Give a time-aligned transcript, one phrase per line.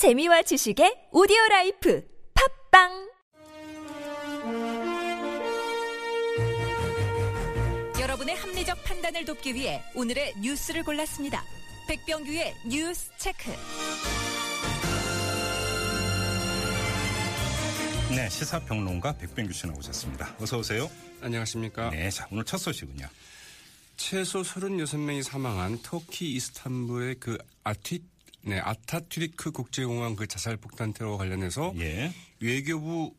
[0.00, 2.02] 재미와 지식의 오디오 라이프
[2.70, 3.10] 팟빵
[8.00, 11.44] 여러분의 합리적 판단을 돕기 위해 오늘의 뉴스를 골랐습니다.
[11.86, 13.50] 백병규의 뉴스 체크.
[18.16, 20.34] 네, 시사평론가 백병규 씨 나오셨습니다.
[20.40, 20.90] 어서 오세요.
[21.20, 21.90] 안녕하십니까.
[21.90, 23.06] 네, 자, 오늘 첫 소식은요.
[23.98, 28.02] 최소 36명이 사망한 터키 이스탄불의 그 아티,
[28.42, 32.12] 네, 아타투리크 국제공항 그 자살 폭탄 테러 관련해서 예.
[32.40, 33.14] 외교부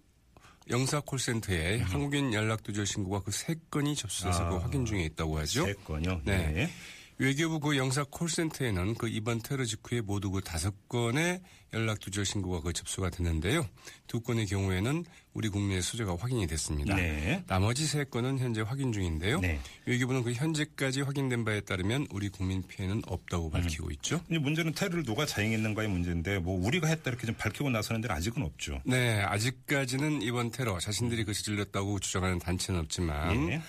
[0.69, 1.83] 영사 콜센터에 음.
[1.83, 4.49] 한국인 연락 두절 신고가 그 세 건이 접수돼서 아.
[4.49, 5.65] 그 확인 중에 있다고 하죠.
[5.65, 6.21] 세 건요.
[6.23, 6.53] 네.
[6.55, 6.69] 예.
[7.17, 11.41] 외교부 그 영사 콜센터에는 그 이번 테러 직후에 모두 그 다섯 건의
[11.73, 13.67] 연락 두절 신고가 그 접수가 됐는데요.
[14.07, 16.95] 두 건의 경우에는 우리 국민의 수재가 확인이 됐습니다.
[16.95, 17.43] 네.
[17.47, 19.39] 나머지 세 건은 현재 확인 중인데요.
[19.39, 19.59] 네.
[19.85, 24.21] 외교부는 그 현재까지 확인된 바에 따르면 우리 국민 피해는 없다고 밝히고 있죠.
[24.27, 28.43] 근데 문제는 테러를 누가 자행했는가의 문제인데 뭐 우리가 했다 이렇게 좀 밝히고 나서는 데는 아직은
[28.43, 28.81] 없죠.
[28.83, 33.61] 네, 아직까지는 이번 테러 자신들이 그 저질렀다고 주장하는 단체는 없지만 예.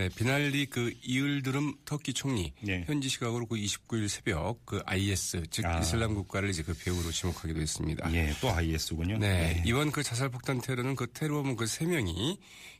[0.00, 2.84] 네, 비날리 그 이을드름 터키 총리 예.
[2.86, 5.78] 현지 시각으로 그 29일 새벽 그 IS 즉 아.
[5.78, 8.10] 이슬람 국가를 이제 그 배후로 지목하기도 했습니다.
[8.14, 9.18] 예, 또 IS군요.
[9.18, 12.36] 네, 이번 그 자살 폭탄 테러는 그 테러범 그 세 명이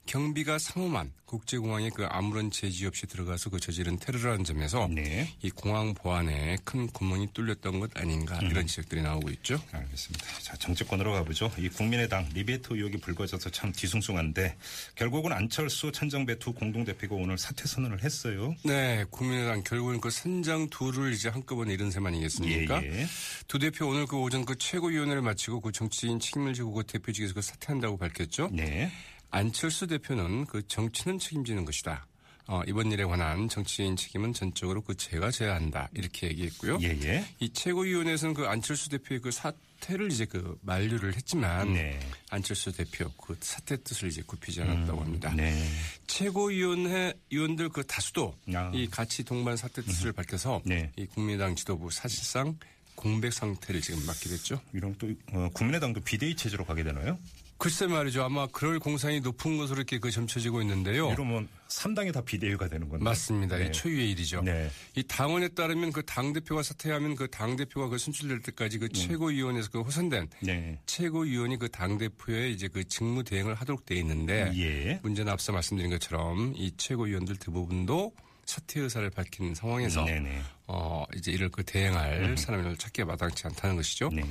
[0.07, 5.29] 경비가 상호만 국제공항에 그 아무런 제지 없이 들어가서 그 저지른 테러라는 점에서 네.
[5.43, 8.51] 이 공항 보안에 큰 구멍이 뚫렸던 것 아닌가 음.
[8.51, 9.63] 이런 지적들이 나오고 있죠.
[9.71, 10.27] 알겠습니다.
[10.41, 11.53] 자, 정치권으로 가보죠.
[11.59, 14.57] 이 국민의당 리베이트 의혹이 불거져서 참 뒤숭숭한데
[14.97, 18.55] 결국은 안철수, 천정배 두 공동대표 가 오늘 사퇴 선언을 했어요.
[18.65, 22.83] 네, 국민의당 결국은 그 선장 둘을 이제 한꺼번에 잃은 셈 아니겠습니까?
[22.85, 23.07] 예, 예.
[23.49, 27.43] 두 대표 오늘 그 오전 그 최고위원회를 마치고 그 정치인 책임을 지고 그 대표직에서 그
[27.43, 28.51] 사퇴한다고 밝혔죠.
[28.53, 28.91] 네.
[29.31, 32.07] 안철수 대표는 그 정치는 책임지는 것이다.
[32.47, 35.89] 어, 이번 일에 관한 정치인 책임은 전적으로 그 제가 져야 한다.
[35.95, 36.79] 이렇게 얘기했고요.
[36.83, 37.25] 예, 예.
[37.39, 42.01] 이 최고위원회에서는 그 안철수 대표의 그 사퇴를 이제 그 만류를 했지만 네.
[42.29, 45.33] 안철수 대표 그 사퇴 뜻을 이제 굽히지 않았다고 합니다.
[45.37, 45.65] 네.
[46.11, 48.71] 최고위원회 위원들 그 다수도 아.
[48.75, 50.91] 이 같이 동반 사퇴 뜻을 밝혀서 네.
[50.97, 52.59] 이 국민의당 지도부 사실상
[52.97, 54.61] 공백 상태를 지금 맞게 됐죠.
[54.73, 57.17] 이런 또 어, 국민의당도 비대위 체제로 가게 되나요?
[57.61, 58.23] 글쎄 말이죠.
[58.25, 61.13] 아마 그럴 공산이 높은 것으로 이렇게 그 점쳐지고 있는데요.
[61.13, 63.05] 이러면 3당이 다 비대위가 되는 건데.
[63.05, 63.59] 맞습니다.
[63.59, 63.67] 네.
[63.67, 64.41] 이 초유의 일이죠.
[64.41, 64.71] 네.
[64.97, 69.69] 이 당원에 따르면 그 당 대표가 사퇴하면 그 당 대표가 그 선출될 때까지 그 최고위원회에서
[69.71, 70.79] 그 호선된 네.
[70.87, 74.99] 최고위원이 그 당 대표의 이제 그 직무 대행을 하도록 돼 있는데 예.
[75.03, 78.15] 문제는 앞서 말씀드린 것처럼 이 최고위원들 대부분도
[78.47, 80.41] 사퇴 의사를 밝힌 상황에서 네네.
[80.73, 84.09] 어 이제 이를 그 대행할 사람을 찾기가 마땅치 않다는 것이죠.
[84.13, 84.23] 네.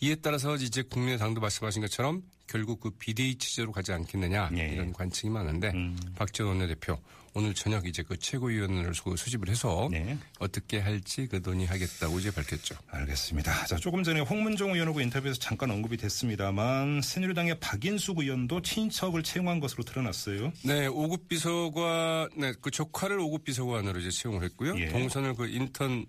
[0.00, 4.68] 이에 따라서 이제 국민의당도 말씀하신 것처럼 결국 그 비대위 체제로 가지 않겠느냐 예.
[4.68, 5.96] 이런 관측이 많은데 음.
[6.14, 6.96] 박지원 원내대표
[7.36, 10.16] 오늘 저녁 이제 그 최고위원을 소- 소집을 해서 네.
[10.38, 12.76] 어떻게 할지 그 논의하겠다고 이제 밝혔죠.
[12.86, 13.66] 알겠습니다.
[13.66, 19.82] 자, 조금 전에 홍문종 의원하고 인터뷰에서 잠깐 언급이 됐습니다만 새누리당의 박인숙 의원도 친인척을 채용한 것으로
[19.82, 20.52] 드러났어요.
[20.64, 24.78] 네, 5급 비서관, 네, 그 조카를 5급 비서관으로 이제 채용을 했고요.
[24.78, 24.88] 예.
[24.90, 26.06] 동선을 그 인턴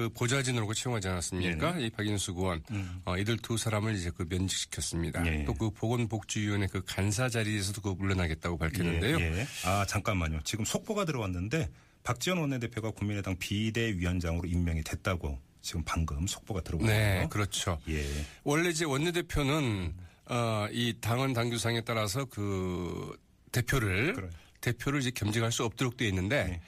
[0.00, 1.78] 그 보좌진으로 그 채용하지 않았습니까?
[1.78, 2.62] 이 박인수 의원,
[3.04, 5.20] 어, 이들 두 사람을 이제 그 면직시켰습니다.
[5.20, 5.26] 음.
[5.26, 5.44] 예.
[5.44, 9.20] 또그 보건복지위원회 그 간사 자리에서도 그 물러나겠다고 밝혔는데요.
[9.20, 9.46] 예, 예.
[9.66, 10.40] 아, 잠깐만요.
[10.44, 11.68] 지금 속보가 들어왔는데
[12.02, 17.20] 박지원 원내대표가 국민의당 비대위원장으로 임명이 됐다고 지금 방금 속보가 들어왔네요.
[17.22, 17.78] 네, 그렇죠.
[17.88, 18.02] 예.
[18.44, 19.92] 원래 이제 원내대표는
[20.30, 23.18] 어, 이 당원 당규상에 따라서 그
[23.52, 24.30] 대표를 그래.
[24.60, 26.60] 대표를 이제 겸직할 수 없도록 되어 있는데 네.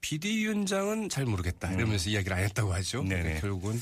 [0.00, 3.02] 비대위원장은 잘 모르겠다 이러면서 이야기를 안 했다고 하죠.
[3.02, 3.40] 네네.
[3.40, 3.80] 결국은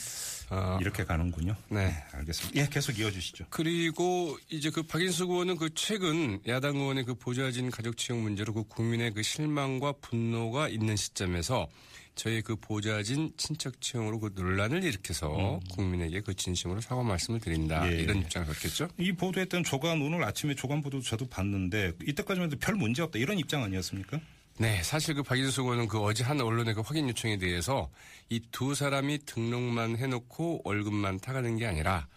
[0.51, 1.57] 어, 이렇게 가는군요.
[1.71, 2.05] 네.
[2.13, 2.61] 알겠습니다.
[2.61, 3.47] 예, 계속 이어주시죠.
[3.51, 8.63] 그리고 이제 그 박인숙 의원은 그 최근 야당 의원의 그 보좌진 가족 채용 문제로 그
[8.65, 11.69] 국민의 그 실망과 분노가 있는 시점에서
[12.17, 17.93] 저희 그 보좌진 친척 채용으로 그 논란을 일으켜서 국민에게 그 진심으로 사과 말씀을 드린다 음.
[17.93, 17.97] 예.
[17.97, 18.89] 이런 입장을 밝혔죠.
[18.99, 23.39] 이 보도했던 조간 오늘 아침에 조간 보도 저도 봤는데 이때까지만 해도 별 문제 없다 이런
[23.39, 24.19] 입장 아니었습니까?
[24.59, 27.91] 네, 사실 그 박인숙 의원은 그 어제 한 언론의 그 확인 요청에 대해서
[28.31, 32.09] 이 두 사람이 등록만 해놓고 월급만 타가는 게 아니라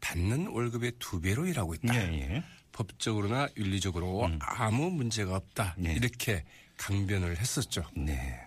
[0.00, 1.96] 받는 월급의 두 배로 일하고 있다.
[1.96, 2.42] 예, 예.
[2.70, 5.74] 법적으로나 윤리적으로 아무 문제가 없다.
[5.84, 5.92] 예.
[5.94, 6.44] 이렇게
[6.76, 7.84] 강변을 했었죠.
[7.96, 8.38] 네.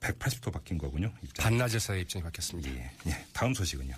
[0.00, 1.12] 180도 바뀐 거군요.
[1.22, 1.44] 입장.
[1.44, 2.70] 반나절 사이 입장이 바뀌었습니다.
[2.70, 2.90] 예.
[3.06, 3.26] 예.
[3.32, 3.94] 다음 소식은요.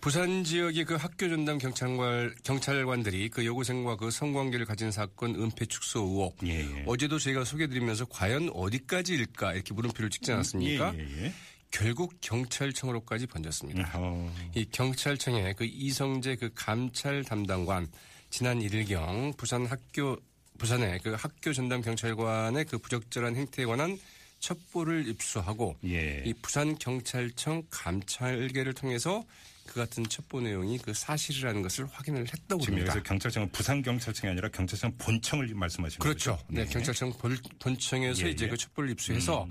[0.00, 6.00] 부산 지역의 그 학교 전담 경찰관, 경찰관들이 그 여고생과 그 성관계를 가진 사건 은폐 축소
[6.00, 6.36] 의혹.
[6.44, 6.84] 예, 예.
[6.86, 10.94] 어제도 저희가 소개드리면서 과연 어디까지일까 이렇게 물음표를 찍지 않았습니까?
[10.94, 11.32] 예, 예, 예.
[11.72, 13.90] 결국 경찰청으로까지 번졌습니다.
[13.94, 17.88] 어, 이 경찰청의 그 이성재 그 감찰 담당관
[18.30, 20.16] 지난 1일경 부산 학교
[20.58, 23.98] 부산의 그 학교 전담 경찰관의 그 부적절한 행태에 관한
[24.46, 26.22] 첩보를 입수하고 예.
[26.24, 29.24] 이 부산 경찰청 감찰계를 통해서
[29.66, 32.92] 그 같은 첩보 내용이 그 사실이라는 것을 확인을 했다고 지금 합니다.
[32.92, 36.36] 여기서 경찰청은 부산 경찰청이 아니라 경찰청 본청을 말씀하시는 그렇죠.
[36.36, 36.46] 거죠?
[36.48, 38.48] 네, 경찰청 본- 본청에서 예, 이제 예.
[38.48, 39.48] 그 첩보를 입수해서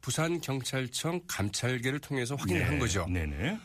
[0.00, 3.06] 부산 경찰청 감찰계를 통해서 확인을 한 거죠.
[3.10, 3.58] 네네.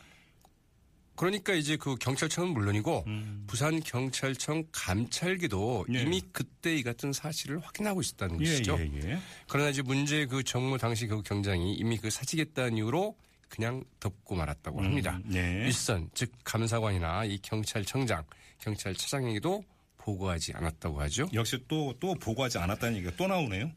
[1.15, 3.43] 그러니까 이제 그 경찰청은 물론이고 음.
[3.47, 6.01] 부산 경찰청 감찰계도 네.
[6.01, 8.77] 이미 그때 이 같은 사실을 확인하고 있었다는 예, 것이죠.
[8.79, 9.19] 예, 예.
[9.47, 13.15] 그러나 이제 문제 그 정무 당시 그 경장이 이미 그 사직했다는 이유로
[13.47, 15.21] 그냥 덮고 말았다고 합니다.
[15.25, 15.65] 음, 네.
[15.65, 18.23] 윗선 즉 감사관이나 이 경찰청장,
[18.59, 19.63] 경찰차장에게도
[19.97, 21.29] 보고하지 않았다고 하죠.
[21.33, 23.71] 역시 또, 또 보고하지 않았다는 얘기가 또 나오네요.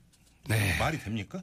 [0.49, 0.79] 네.
[0.79, 1.43] 말이 됩니까?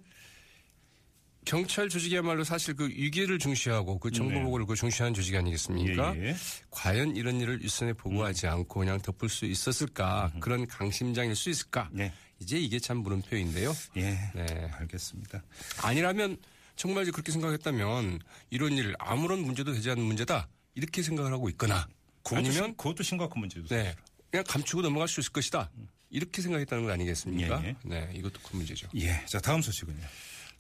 [1.46, 4.44] 경찰 조직이야말로 사실 그 위기를 중시하고 그 정보 네.
[4.44, 6.16] 보고를 그 중시하는 조직이 아니겠습니까?
[6.18, 6.36] 예, 예.
[6.72, 10.32] 과연 이런 일을 윗선에 보고하지 않고 그냥 덮을 수 있었을까?
[10.40, 11.90] 그런 강심장일 수 있을까?
[11.92, 12.12] 네.
[12.40, 13.74] 이제 이게 참 물음표인데요.
[13.98, 14.32] 예.
[14.34, 14.70] 네.
[14.74, 15.44] 알겠습니다.
[15.84, 16.38] 아니라면
[16.76, 18.20] 정말 그렇게 생각했다면
[18.50, 21.88] 이런 일 아무런 문제도 되지 않는 문제다 이렇게 생각을 하고 있거나
[22.24, 23.68] 그것도, 아니면 심, 그것도 심각한 문제죠.
[23.68, 23.96] 네
[24.30, 25.70] 그냥 감추고 넘어갈 수 있을 것이다
[26.10, 27.64] 이렇게 생각했다는 건 아니겠습니까?
[27.64, 27.76] 예, 예.
[27.84, 28.90] 네 이것도 큰 문제죠.
[28.96, 29.24] 예.
[29.26, 30.04] 자, 다음 소식은요.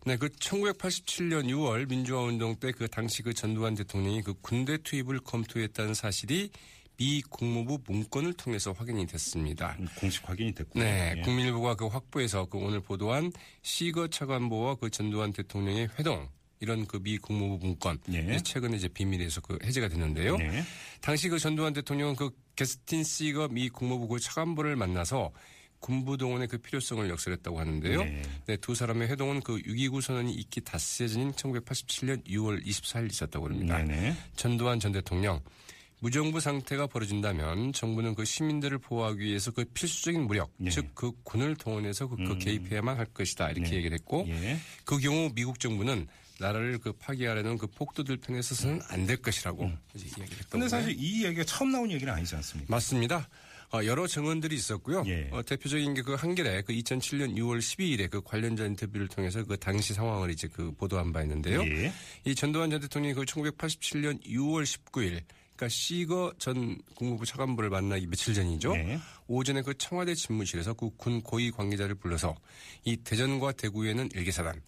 [0.05, 5.19] 네, 그 1987년 6월 민주화 운동 때 그 당시 그 전두환 대통령이 그 군대 투입을
[5.21, 6.51] 검토했다는 사실이
[6.97, 9.75] 미 국무부 문건을 통해서 확인이 됐습니다.
[9.79, 10.83] 음, 공식 확인이 됐고요.
[10.83, 11.21] 네, 예.
[11.21, 13.31] 국민일보가 그 확보해서 그 오늘 보도한
[13.63, 16.29] 시거 차관보와 그 전두환 대통령의 회동
[16.61, 18.37] 이런 그 미 국무부 문건 예.
[18.37, 20.37] 최근에 이제 비밀에서 그 해제가 됐는데요.
[20.37, 20.63] 네.
[21.01, 25.31] 당시 그 전두환 대통령은 그 게스틴 시거 미 국무부 그 차관보를 만나서
[25.79, 28.03] 군부 동원의 그 필요성을 역설했다고 하는데요.
[28.03, 28.21] 네.
[28.47, 33.77] 네, 두 사람의 회동은 그 6.29 선언이 있기 닷새 전인 1987년 6월 24일 있었다고 합니다.
[33.79, 34.15] 네네.
[34.35, 35.41] 전두환 전 대통령
[35.99, 40.69] 무정부 상태가 벌어진다면 정부는 그 시민들을 보호하기 위해서 그 필수적인 무력, 예.
[40.69, 43.75] 즉그 군을 동원해서 그, 그 개입해야만 할 것이다 이렇게 네.
[43.77, 44.57] 얘기를 했고 예.
[44.83, 46.07] 그 경우 미국 정부는
[46.37, 50.67] 나라를 그 파괴하려는 그 폭도들 편에 서서는 안 될 것이라고 이제 이야기를 했던 거예요.
[50.67, 52.69] 사실 이 이야기가 처음 나온 얘기는 아니지 않습니까?
[52.75, 53.29] 맞습니다.
[53.75, 55.03] 어, 여러 증언들이 있었고요.
[55.07, 55.29] 예.
[55.31, 59.93] 어, 대표적인 게 그 한겨레 그 2007년 6월 12일에 그 관련자 인터뷰를 통해서 그 당시
[59.93, 61.61] 상황을 이제 그 보도한 바 있는데요.
[61.63, 61.91] 예.
[62.25, 65.21] 이 전두환 전 대통령이 그 1987년 6월 19일
[65.55, 68.73] 그러니까 시거 전 국무부 차관보를 만나기 며칠 전이죠.
[68.73, 68.99] 네.
[69.27, 72.35] 오전에 그 청와대 집무실에서 그 군 고위 관계자를 불러서
[72.83, 74.61] 이 대전과 대구에는 일개 사단,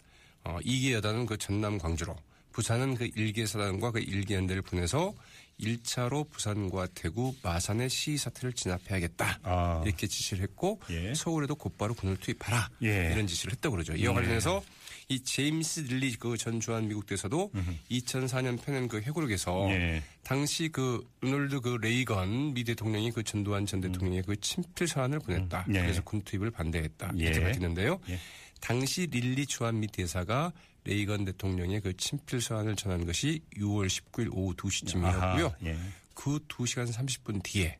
[0.44, 2.16] 어, 이개 여단은 그 전남 광주로,
[2.52, 5.14] 부산은 그 일개사단과 그 일개연대를 보내서
[5.60, 9.40] 1차로 부산과 대구, 마산의 시위 사태를 진압해야겠다.
[9.42, 9.82] 아.
[9.84, 11.14] 이렇게 지시를 했고 예.
[11.14, 12.70] 서울에도 곧바로 군을 투입하라.
[12.84, 13.12] 예.
[13.12, 13.94] 이런 지시를 했다고 그러죠.
[13.94, 14.62] 이와 관련해서
[15.08, 17.50] 이 제임스 릴리 그 전 주한 미국 대사도
[17.90, 20.02] 2004년 펴낸 그 회고록에서 예.
[20.22, 25.64] 당시 그 로널드 그 레이건 미 대통령이 그 전두환 전 대통령의 그 친필 서한을 보냈다.
[25.68, 25.74] 음.
[25.74, 25.80] 예.
[25.80, 27.12] 그래서 군 투입을 반대했다.
[27.18, 27.22] 예.
[27.22, 27.98] 이렇게 밝혔는데요.
[28.10, 28.18] 예.
[28.60, 30.52] 당시 릴리 주한 미 대사가
[30.88, 35.04] 레이건 대통령의 그 친필 사안을 전한 것이 6월 19일 오후 2시쯤이었고요.
[35.04, 35.78] 아하, 예.
[36.14, 37.78] 그 2시간 30분 뒤에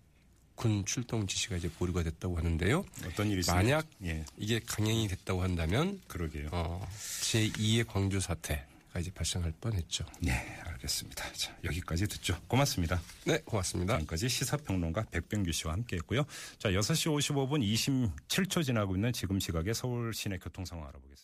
[0.54, 2.84] 군 출동 지시가 이제 보류가 됐다고 하는데요.
[3.06, 3.62] 어떤 일이 있습니까?
[3.62, 4.24] 만약 예.
[4.36, 6.50] 이게 강행이 됐다고 한다면 그러게요.
[6.52, 6.86] 어,
[7.22, 10.04] 제2의 광주 사태가 이제 발생할 뻔했죠.
[10.20, 10.32] 네,
[10.66, 11.32] 알겠습니다.
[11.32, 12.38] 자, 여기까지 듣죠.
[12.46, 13.00] 고맙습니다.
[13.24, 13.94] 네, 고맙습니다.
[13.94, 16.24] 지금까지 시사평론가 백병규 씨와 함께했고요.
[16.58, 17.62] 자, 6시 55분
[18.28, 21.18] 27초 지나고 있는 지금 시각의 서울 시내 교통 상황 알아보겠습니다.